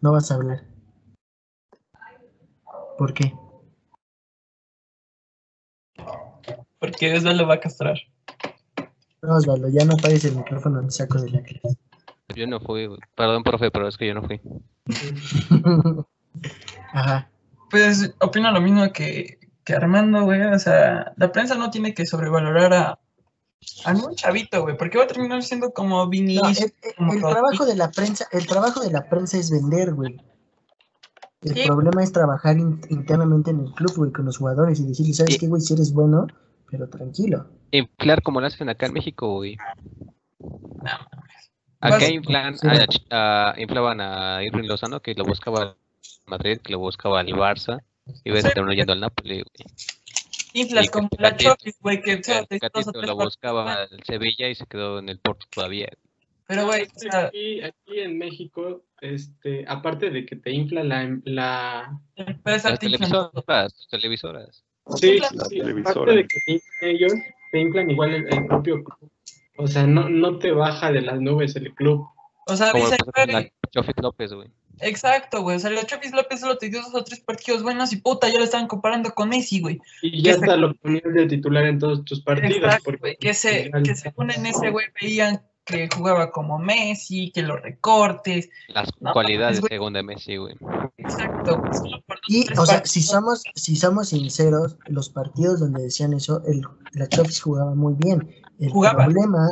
[0.00, 0.64] No vas a hablar.
[2.96, 3.32] ¿Por qué?
[6.78, 7.98] Porque eso lo va a castrar.
[9.22, 11.78] No, Osvaldo, ya no apagues el micrófono, me saco de la clase.
[12.34, 13.00] Yo no fui, güey.
[13.14, 14.40] Perdón, profe, pero es que yo no fui.
[16.92, 17.30] Ajá.
[17.70, 20.42] Pues opino lo mismo que, que Armando, güey.
[20.42, 22.98] O sea, la prensa no tiene que sobrevalorar a,
[23.84, 26.72] a ningún chavito, güey, porque va a terminar siendo como No, el, Vinicius.
[26.82, 30.16] el- como el trabajo de la prensa, el trabajo de la prensa es vender, güey.
[31.42, 31.62] El Sí.
[31.66, 35.34] problema es trabajar in- internamente en el club, güey, con los jugadores y decirles, ¿sabes
[35.34, 35.40] Sí.
[35.40, 35.62] qué, güey?
[35.62, 36.26] Si eres bueno,
[36.70, 37.46] pero tranquilo.
[37.70, 39.56] Inflar como lo hacen acá en México, güey.
[40.38, 40.48] No,
[40.82, 41.50] mames.
[41.80, 42.66] Acá inflan, sí.
[43.10, 45.74] a- a- inflaban a Irving Lozano, que lo buscaba el
[46.26, 47.80] Madrid, que lo buscaba el Barça.
[48.24, 48.48] Y ves Sí.
[48.48, 49.66] que terminó yendo al Napoli, güey.
[50.52, 53.08] Inflas como el la Chofis, güey, que solo El te hizo dos o Catito tres
[53.08, 55.88] lo partidos buscaba el Sevilla y se quedó en el Porto todavía.
[56.46, 61.18] Pero, güey, o sea, Aquí, aquí en México, este, aparte de que te infla la,
[61.24, 64.64] la empieza a Las te televisoras, las televisoras.
[64.96, 65.90] sí, sí, la sí, televisora.
[65.92, 67.12] aparte de que te inflan ellos,
[67.52, 69.10] te inflan igual el, el propio club.
[69.58, 72.08] O sea, no, no te baja de las nubes el club.
[72.46, 72.96] O sea, Como dice,
[73.28, 74.48] la Chofis López, güey.
[74.80, 75.56] Exacto, güey.
[75.56, 78.28] O sea, la Chofis López solo te dio dos o tres partidos buenos y puta,
[78.28, 79.80] ya lo estaban comparando con Messi, güey.
[80.02, 82.56] Y Que ya se- hasta lo ponías de titular en todos tus partidos.
[82.56, 87.30] Exacto, porque güey, que, se, que según en ese güey veían que jugaba como Messi,
[87.32, 88.48] que los recortes.
[88.68, 90.56] Las No, cualidades según de Messi, güey.
[90.96, 92.90] Exacto, güey, solo por dos Y, tres o sea, partidos.
[92.92, 96.62] si somos, si somos sinceros, los partidos donde decían eso, el,
[96.92, 98.28] la Chofis jugaba muy bien.
[98.58, 99.04] El Jugaba.
[99.04, 99.48] problema,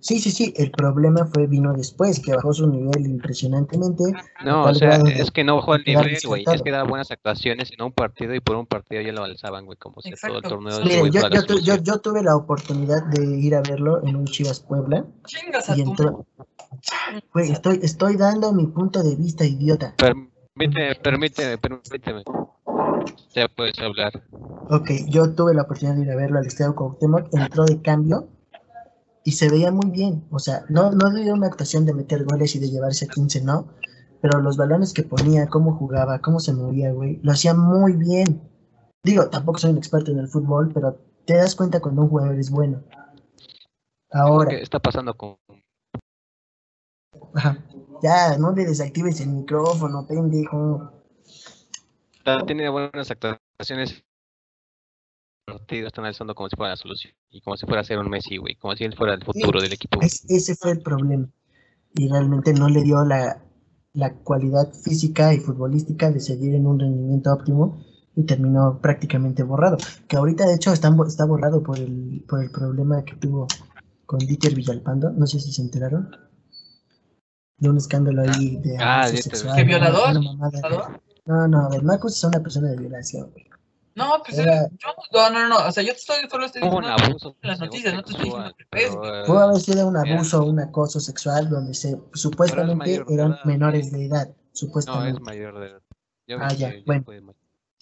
[0.00, 4.04] sí, sí, sí, el problema fue vino después, que bajó su nivel impresionantemente.
[4.44, 6.44] No, o sea, de- es que no bajó el de nivel, güey.
[6.46, 9.66] Es que daba buenas actuaciones en un partido y por un partido ya lo alzaban,
[9.66, 9.76] güey.
[9.78, 13.04] Como si todo el torneo Sí, güey yo, yo, tu- yo, yo tuve la oportunidad
[13.06, 16.26] de ir a verlo en un Chivas Puebla Chingas a y entró,
[17.32, 19.94] güey, estoy, estoy dando mi punto de vista, idiota.
[19.96, 22.22] Permíteme, permíteme, permíteme.
[23.34, 24.12] Ya puedes hablar.
[24.68, 28.28] Ok, yo tuve la oportunidad de ir a verlo al Estadio Cuauhtémoc, entró de cambio
[29.30, 30.24] y se veía muy bien.
[30.32, 33.42] O sea, no, no dio una actuación de meter goles y de llevarse a 15,
[33.42, 33.68] no.
[34.20, 38.42] Pero los balones que ponía, cómo jugaba, cómo se movía, güey, lo hacía muy bien.
[39.04, 42.40] Digo, tampoco soy un experto en el fútbol, pero te das cuenta cuando un jugador
[42.40, 42.82] es bueno.
[44.10, 45.36] Ahora, ¿Qué está pasando con
[48.02, 50.90] ya, no le desactives el micrófono, pendejo.
[52.46, 54.02] Tiene buenas actuaciones.
[55.58, 58.08] Partido está analizando como si fuera la solución y como si fuera a ser un
[58.08, 60.00] Messi, güey, como si él fuera el futuro del equipo.
[60.00, 61.28] Es- ese fue el problema.
[61.94, 63.42] Y realmente no le dio la,
[63.94, 67.84] la cualidad física y futbolística de seguir en un rendimiento óptimo
[68.16, 69.76] y terminó prácticamente borrado.
[70.08, 73.46] Que ahorita de hecho está, está borrado por el, por el problema que tuvo
[74.06, 75.10] con Dieter Villalpando.
[75.10, 76.10] No sé si se enteraron.
[77.58, 79.54] De un escándalo ahí de Ah, sexual.
[79.56, 80.14] ¿Qué violador?
[81.26, 83.30] No, no, a ver, acuses a una persona de violación.
[83.32, 83.44] güey.
[83.94, 86.62] No, pues Era- eh, yo, no, no, no, o sea, yo te estoy, solo estoy
[86.62, 89.42] Hubo un diciendo abuso las noticias, no te estoy diciendo que ves, pero, Pudo eh,
[89.42, 94.06] haber sido un abuso o un acoso sexual donde se supuestamente eran edad, menores de
[94.06, 94.28] edad.
[94.28, 95.18] No, Supuestamente.
[95.20, 95.82] es mayor de edad.
[96.26, 97.34] Yo Ah, ya, que bueno.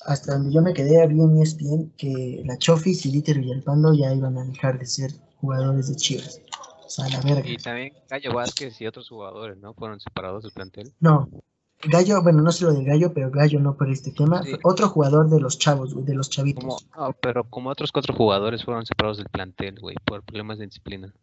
[0.07, 4.13] hasta donde yo me quedé había en ESPN que la Chofis y Dieter Villalpando ya
[4.15, 6.41] iban a dejar de ser jugadores de Chivas.
[6.85, 7.47] O sea, la verga.
[7.49, 9.75] Y también Gallo Vázquez y otros jugadores, ¿no?
[9.75, 10.93] Fueron separados del plantel.
[11.01, 11.29] No,
[11.85, 14.43] Gallo, bueno, no sé lo de Gallo, pero Gallo no por este tema.
[14.43, 14.53] Sí.
[14.65, 16.65] Otro jugador de los chavos, güey, de los chavitos.
[16.65, 20.67] Como, ah, pero como otros cuatro jugadores fueron separados del plantel, güey, por problemas de
[20.67, 21.15] disciplina.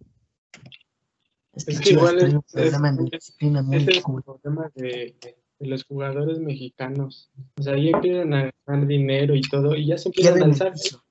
[1.53, 4.01] Es que, Es que Chivas igual es- un problema es- de disciplina muy es el
[4.03, 4.23] cool.
[4.23, 5.15] problema de,
[5.59, 7.29] de los jugadores mexicanos.
[7.59, 10.71] O sea, ya empiezan a ganar dinero y todo, y ya se empiezan a alzar.
[10.73, 11.01] piso.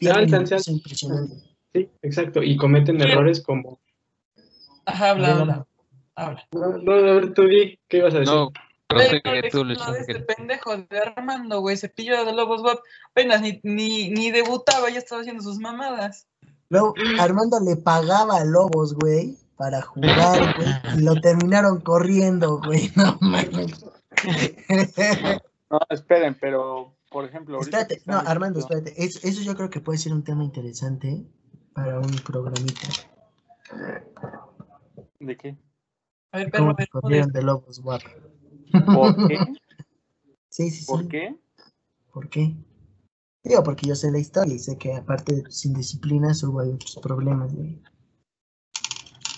[0.00, 1.34] Se alzan, se impresionante.
[1.74, 2.42] Sí, exacto.
[2.42, 3.80] Y cometen errores como.
[4.86, 5.66] Ajá, habla, habla,
[6.14, 6.48] habla.
[6.52, 8.32] No, no, a ver, tú di, ¿qué ibas a decir?
[8.34, 8.50] No,
[8.88, 12.78] Pero Pero sé que tú de este pendejo de Armando, güey, cepillo de Lobos Wap,
[13.10, 16.26] apenas ni, ni, ni debutaba, ya estaba haciendo sus mamadas.
[16.70, 22.90] Luego, Armando le pagaba a Lobos, güey, para jugar, güey, y lo terminaron corriendo, güey.
[22.96, 23.84] No mames.
[25.70, 27.58] No, esperen, pero por ejemplo.
[27.58, 29.04] ahorita espérate, no, Armando, diciendo- espérate.
[29.04, 31.26] Es- eso yo creo que puede ser un tema interesante
[31.74, 32.88] para un programita.
[35.20, 35.58] ¿De qué?
[36.32, 38.06] A ver, perro, ¿Cómo ver, corrieron de Lobos, guapo?
[38.94, 39.38] ¿Por qué?
[40.48, 40.86] Sí, sí, sí.
[40.86, 41.36] ¿Por qué?
[42.12, 42.54] ¿Por qué?
[43.44, 46.70] Digo, porque yo sé la historia y sé que aparte de tus indisciplinas hubo hay
[46.70, 47.80] otros problemas de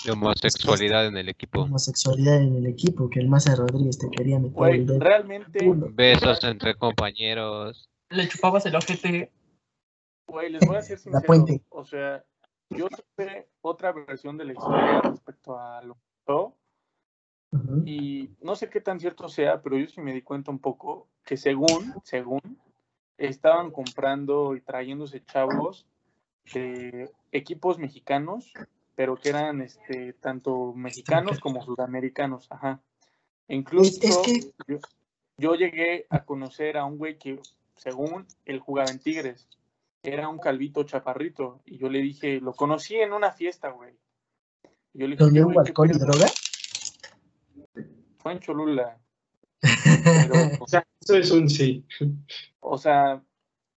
[0.04, 1.60] de homosexualidad en el equipo.
[1.60, 4.98] homosexualidad en el equipo, que el Maza Rodríguez te quería meter Güey, el dedo.
[4.98, 5.88] realmente, culo.
[5.92, 7.86] Besos entre compañeros.
[8.08, 9.30] le chupabas el ojete.
[10.26, 11.22] güey, les voy a La sincero.
[11.26, 11.62] puente.
[11.68, 12.24] O sea,
[12.70, 16.56] yo supe otra versión de la historia respecto a lo que pasó,
[17.84, 21.08] Y no sé qué tan cierto sea, pero yo sí me di cuenta un poco
[21.24, 22.40] que según, según,
[23.18, 25.86] estaban comprando y trayéndose chavos
[26.54, 28.52] de equipos mexicanos,
[28.94, 32.80] pero que eran este tanto mexicanos como sudamericanos, ajá.
[33.48, 34.78] E Incluso Es- es que- yo,
[35.38, 37.40] yo llegué a conocer a un güey que,
[37.76, 39.48] según él jugaba en Tigres,
[40.02, 43.94] era un calvito chaparrito, y yo le dije, lo conocí en una fiesta, güey.
[44.92, 45.40] Yo le dije, ¿Donde
[45.98, 46.28] droga?
[48.20, 48.98] Fue en Cholula.
[49.60, 51.84] Pero, O sea, eso es un sí.
[52.60, 53.22] o sea,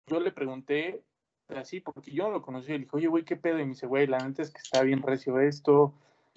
[0.08, 1.04] yo le pregunté
[1.50, 3.60] así, porque yo no lo conocí, le dije, oye, güey, ¿qué pedo?
[3.60, 5.94] Y me dice, güey, la neta es que está bien recio esto,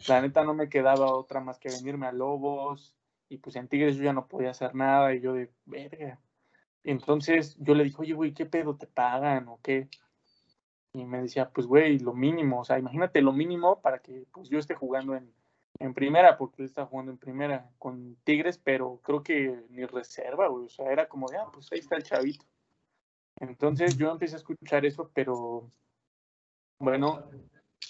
[0.09, 2.95] la neta no me quedaba otra más que venirme a Lobos,
[3.29, 6.19] y pues en Tigres yo ya no podía hacer nada, y yo de, verga.
[6.83, 9.89] Entonces yo le dije, oye, güey, ¿qué pedo te pagan o qué?
[10.93, 14.49] Y me decía, pues, güey, lo mínimo, o sea, imagínate lo mínimo para que pues
[14.49, 15.33] yo esté jugando en,
[15.79, 20.49] en primera, porque él está jugando en primera con Tigres, pero creo que ni reserva,
[20.49, 22.45] güey, o sea, era como de, ah, pues ahí está el chavito.
[23.41, 25.71] Entonces yo empecé a escuchar eso, pero
[26.79, 27.25] bueno,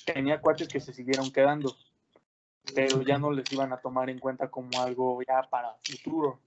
[0.07, 1.75] tenía cuates que se siguieron quedando,
[2.75, 6.41] pero ya no les iban a tomar en cuenta como algo ya para futuro.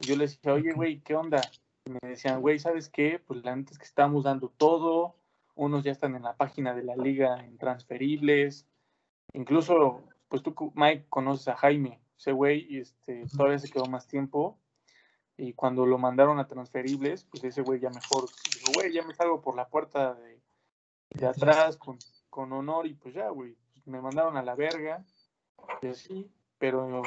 [0.00, 1.40] Yo les dije, oye, güey, ¿qué onda?
[1.84, 3.18] Me decían, güey, ¿sabes qué?
[3.18, 5.16] Pues la neta es que estamos dando todo,
[5.54, 8.66] unos ya están en la página de la liga en transferibles,
[9.32, 14.58] incluso, pues tú, Mike, conoces a Jaime, ese güey, este, todavía se quedó más tiempo,
[15.36, 19.14] y cuando lo mandaron a transferibles, pues ese güey ya mejor dijo, güey, ya me
[19.14, 20.40] salgo por la puerta de,
[21.10, 21.98] de atrás con,
[22.30, 25.04] con honor y pues ya, güey, me mandaron a la verga
[25.82, 27.02] y así, pero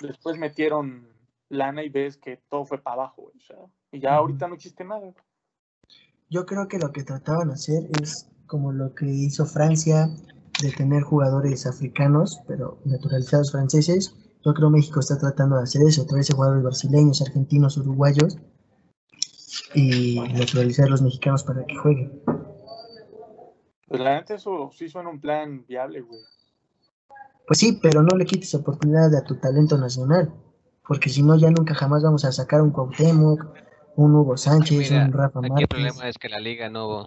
[0.00, 1.12] después metieron
[1.50, 3.58] lana y ves que todo fue para abajo, güey, o sea,
[3.92, 5.12] y ya ahorita no existe nada.
[6.30, 10.08] Yo creo que lo que trataban de hacer es como lo que hizo Francia
[10.62, 14.14] de tener jugadores africanos, pero naturalizados franceses.
[14.44, 18.38] Yo creo México está tratando de hacer eso, traerse jugadores brasileños, argentinos, uruguayos
[19.74, 22.22] y naturalizar a los mexicanos para que jueguen.
[23.88, 26.20] Pues la neta eso sí suena un plan viable, güey.
[27.46, 30.32] Pues sí, pero no le quites oportunidad a tu talento nacional,
[30.86, 33.46] porque si no ya nunca jamás vamos a sacar un Cuauhtémoc,
[33.96, 35.68] un Hugo Sánchez, Mira, un Rafa aquí el Márquez.
[35.68, 37.06] problema es que la liga no,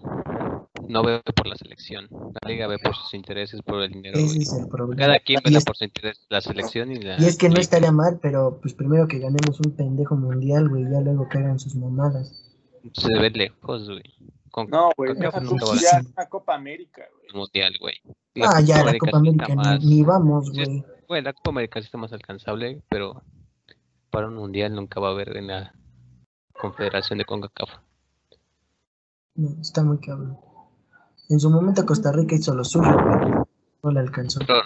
[0.89, 2.07] no ve por la selección.
[2.41, 4.17] La liga ve por sus intereses, por el dinero.
[4.17, 4.99] Ese es el problema.
[4.99, 7.21] Cada quien ve por su interés la selección y la.
[7.21, 10.83] Y es que no estaría mal, pero pues primero que ganemos un pendejo mundial, güey,
[10.91, 12.33] ya luego que hagan sus mamadas.
[12.93, 14.03] Se ve lejos, güey.
[14.51, 17.39] Con No, güey, sí, ya una Copa América, güey.
[17.39, 17.95] mundial, güey.
[18.41, 20.83] Ah, ya, la Copa América más- ni, ni vamos, sí, güey.
[21.07, 23.21] Güey, la Copa América sí está más alcanzable, pero
[24.09, 25.73] para un mundial nunca va a haber en la
[26.53, 27.69] Confederación de CONCACAF.
[29.35, 30.37] No, está muy cabrón.
[31.29, 33.47] En su momento Costa Rica hizo lo suyo, pero
[33.83, 34.39] no le alcanzó.
[34.45, 34.61] Pero,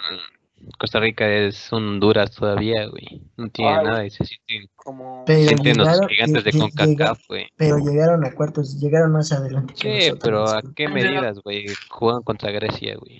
[0.78, 3.20] Costa Rica es un Honduras todavía, güey.
[3.36, 7.20] No tiene Ay, nada y se sienten, Como Pero sienten los llegaron- gigantes de CONCACAF,
[7.28, 7.46] güey.
[7.56, 10.18] Pero llegaron a cuartos, llegaron más adelante Sí, nosotros.
[10.22, 11.66] pero ¿a qué medidas, güey?
[11.90, 13.18] Juegan contra Grecia, güey.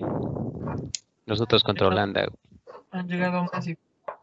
[1.26, 2.38] Nosotros contra Holanda, güey.
[2.92, 3.76] Han llegado más y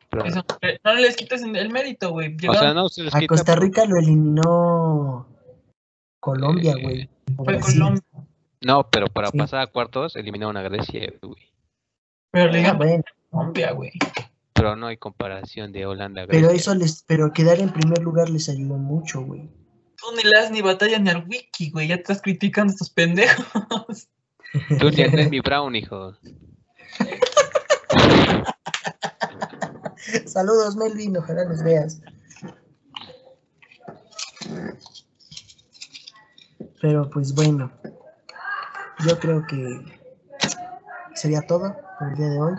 [0.10, 2.36] Pero- eso, eh, no les quites el mérito, güey.
[2.50, 5.28] o sea, no se les A quita, Costa pero- Rica lo eliminó
[6.20, 7.10] Colombia, Eh, güey.
[7.38, 7.80] o fue Brasil.
[7.80, 8.04] Colombia,
[8.62, 9.38] No, pero para Sí.
[9.38, 11.52] pasar a cuartos eliminaron a Grecia, güey.
[12.32, 13.92] pero le digan bueno, Colombia, güey.
[14.54, 16.58] Pero no hay comparación de Holanda a pero Grecia.
[16.62, 19.50] eso les, pero quedar en primer lugar les ayudó mucho, güey.
[19.98, 21.88] Tú ni le das ni batalla ni al wiki, güey.
[21.88, 24.08] Ya estás criticando a estos pendejos.
[24.80, 26.14] Tú a Lenny Brown, hijo.
[30.26, 32.02] Saludos, Melvin, ojalá los veas.
[36.82, 37.72] Pero pues bueno,
[39.08, 40.02] yo creo que
[41.16, 42.54] sería todo por el día de hoy.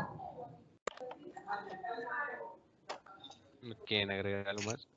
[3.87, 4.88] Quieren agregar algo más.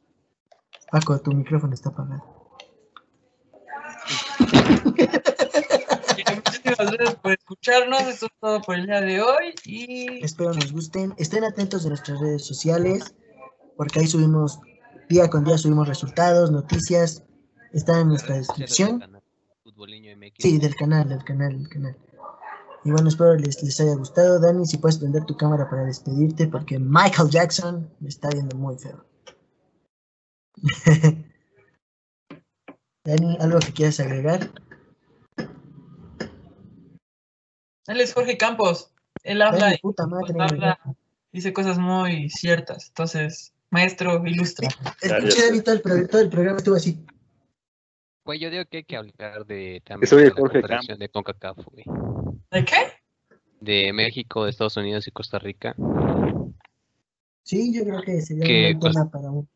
[0.91, 2.23] Paco, tu micrófono está apagado.
[6.35, 8.01] Muchísimas gracias por escucharnos.
[8.01, 9.55] Esto es todo por el día de hoy.
[9.65, 11.13] Y Espero nos gusten.
[11.17, 13.15] Estén atentos de nuestras redes sociales,
[13.75, 14.59] porque ahí subimos,
[15.09, 17.23] día con día subimos resultados, noticias.
[17.73, 19.14] Está en nuestra descripción.
[19.75, 20.35] Futboliño MX.
[20.39, 21.97] Sí, del canal, del canal, del canal.
[22.85, 24.39] Y bueno, espero les, les haya gustado.
[24.39, 28.77] Dani, si puedes prender tu cámara para despedirte, porque Michael Jackson me está viendo muy
[28.77, 29.03] feo.
[33.03, 34.49] Dani, ¿algo que quieras agregar?
[37.87, 38.93] él es Jorge Campos.
[39.23, 40.33] Él habla, Dani, puta madre.
[40.39, 40.79] habla,
[41.33, 42.87] dice cosas muy ciertas.
[42.87, 44.69] Entonces, maestro, ilustre.
[45.01, 47.05] El pinche Dani todo el, todo el programa estuvo así.
[48.25, 51.57] Güey, yo digo que hay que hablar de también soy de la Jorge de CONCACAF,
[51.71, 51.85] güey.
[52.51, 52.75] ¿De qué?
[53.61, 55.75] De México, de Estados Unidos y Costa Rica.
[57.43, 59.47] Sí, yo creo que sería Que un para un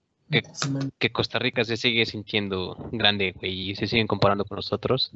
[0.99, 5.11] que- Costa Rica se sigue sintiendo grande, güey, y se siguen comparando con nosotros.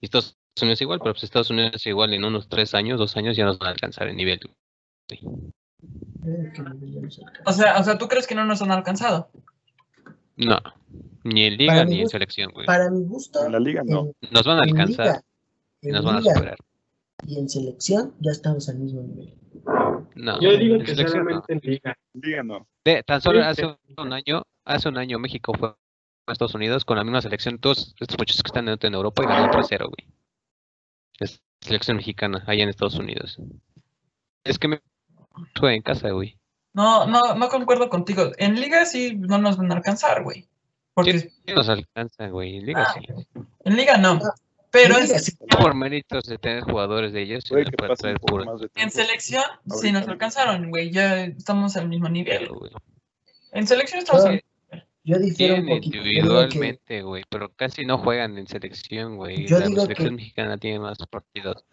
[0.00, 3.34] Y Estados Unidos igual, pero pues Estados Unidos igual en unos tres años, dos años
[3.34, 4.40] ya nos van a alcanzar el nivel.
[5.08, 5.20] güey.
[7.46, 9.30] O sea, o sea, ¿tú crees que no nos han alcanzado?
[10.36, 10.58] No,
[11.24, 12.66] ni en liga ni en selección, güey.
[12.66, 14.06] Para mi gusto, En la liga no.
[14.20, 15.22] en, Nos van a alcanzar liga,
[15.82, 16.58] y en nos van a liga superar.
[17.26, 19.34] y en selección ya estamos al mismo nivel.
[20.14, 21.30] No, Yo digo en que selección no.
[21.30, 21.96] solamente en liga.
[22.14, 22.66] Liga no.
[22.84, 23.64] De- tan solo hace
[23.96, 25.74] un año, hace un año México fue
[26.26, 29.22] a Estados Unidos con la misma selección, todos estos muchachos que están en, en Europa
[29.22, 30.08] y ganó 3-0, güey.
[31.20, 33.38] Es selección mexicana, allá en Estados Unidos.
[34.44, 34.80] Es que me
[35.58, 36.36] juega en casa, güey.
[36.74, 38.30] No, no, no concuerdo contigo.
[38.38, 40.46] En liga sí no nos van a alcanzar, güey.
[40.94, 42.56] Porque Sí, sí nos alcanza, güey.
[42.58, 43.00] En liga sí.
[43.64, 44.18] en liga no.
[44.24, 44.34] Ah,
[44.70, 45.32] Pero En sí.
[45.58, 49.42] Por méritos de tener jugadores de ellos, un traer de en selección
[49.80, 50.12] sí nos no.
[50.12, 50.90] alcanzaron, güey.
[50.90, 52.48] Ya estamos al mismo nivel.
[52.48, 52.70] güey.
[53.52, 54.42] En selección estamos Ah, al
[55.04, 55.96] Yo difiero un Tienen poquito.
[55.96, 59.46] Yo digo que individualmente, güey, pero casi no juegan en selección, güey.
[59.46, 61.64] Yo La digo selección que- mexicana tiene más partidos.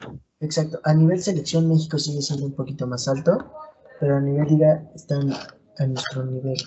[0.41, 0.79] Exacto.
[0.83, 3.53] A nivel selección, México sigue siendo un poquito más alto,
[3.99, 6.57] pero a nivel liga están a nuestro nivel.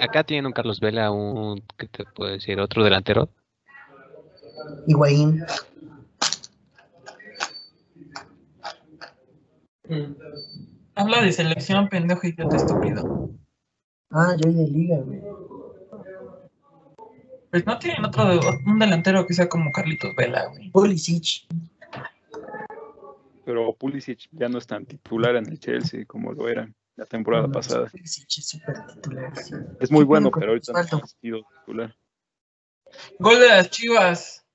[0.00, 2.60] Acá tienen un Carlos Vela, un, ¿qué te puedo decir?
[2.60, 3.30] Otro delantero.
[4.86, 5.44] Higuaín,
[10.94, 13.30] Habla de selección, pendejo idiota estúpido.
[14.10, 15.20] ah, yo de liga, güey.
[17.50, 20.70] Pues no tienen otro de- un delantero que sea como Carlitos Vela, güey.
[20.70, 21.46] Pulisic,
[23.50, 27.48] Pero Pulisic ya no es tan titular en el Chelsea como lo era la temporada
[27.48, 27.86] No, pasada.
[27.86, 29.36] Pulisic es súper titular.
[29.36, 29.54] sí.
[29.80, 31.96] Es muy ¿Qué bueno, pero ahorita no ha sido titular.
[33.18, 34.46] Gol de las Chivas.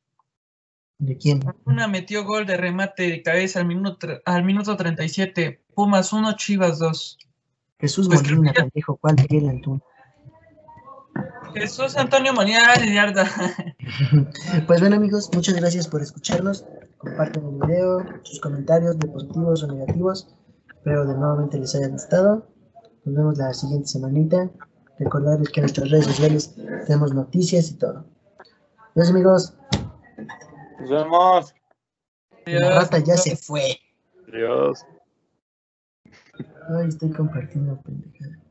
[0.98, 1.42] ¿De quién?
[1.66, 5.62] Una metió gol de remate de cabeza al minuto, al minuto 37.
[5.74, 7.18] Pumas 1, Chivas 2.
[7.78, 9.84] Jesús Pues Molina, creo pendejo, ¿cuál Miguel Antún?
[11.54, 13.30] Jesús Antonio Molina Yarda.
[14.68, 16.64] Pues bueno amigos, muchas gracias por escucharnos.
[17.06, 20.28] Compartan el video, sus comentarios de positivos o negativos.
[20.70, 22.48] Espero de nuevamente les haya gustado.
[23.04, 24.50] Nos vemos la siguiente semanita.
[24.98, 26.56] Recordarles que en nuestras redes sociales
[26.88, 28.06] tenemos noticias y todo.
[28.96, 29.54] Adiós amigos.
[30.80, 31.56] Nos vemos.
[32.48, 33.78] La rata ya se fue.
[34.28, 34.84] Adiós.
[36.70, 38.45] Ay, estoy compartiendo pendejada.